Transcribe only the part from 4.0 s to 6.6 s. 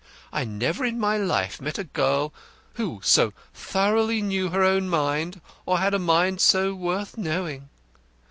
knew her own mind or had a mind